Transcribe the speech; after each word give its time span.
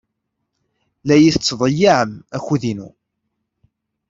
La 1.07 1.15
iyi-tettḍeyyiɛem 1.17 2.11
akud-inu. 2.35 2.89